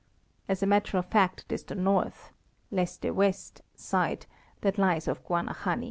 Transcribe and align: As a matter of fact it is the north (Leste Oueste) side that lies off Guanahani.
As 0.49 0.63
a 0.63 0.65
matter 0.65 0.97
of 0.97 1.05
fact 1.05 1.41
it 1.47 1.53
is 1.53 1.61
the 1.63 1.75
north 1.75 2.31
(Leste 2.71 3.03
Oueste) 3.13 3.61
side 3.75 4.25
that 4.61 4.79
lies 4.79 5.07
off 5.07 5.23
Guanahani. 5.23 5.79